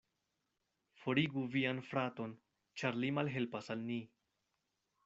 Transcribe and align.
Forigu 1.01 1.43
vian 1.57 1.83
fraton, 1.91 2.35
ĉar 2.83 2.99
li 3.05 3.13
malhelpas 3.21 3.73
al 3.77 3.87
ni. 3.93 4.01